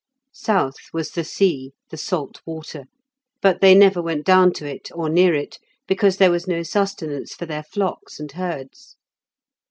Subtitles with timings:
[0.33, 2.85] South was the sea, the salt water;
[3.39, 7.35] but they never went down to it, or near it, because there was no sustenance
[7.35, 8.95] for their flocks and herds.